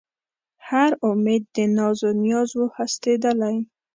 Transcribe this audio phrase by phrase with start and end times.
[0.67, 3.55] هر اُمید د ناز و نیاز و هستېدلی